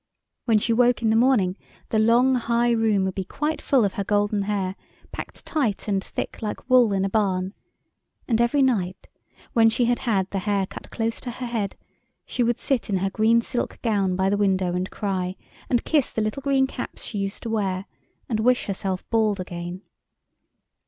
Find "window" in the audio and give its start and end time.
14.37-14.73